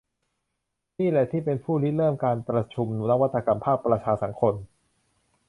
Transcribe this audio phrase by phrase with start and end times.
[0.99, 4.53] นี่แหละที่เป็นผู้ริเริ่มการประชุมนวัตกรรมภาคประชาสังคม